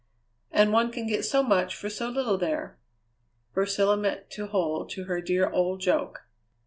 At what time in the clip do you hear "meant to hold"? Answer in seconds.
3.95-4.89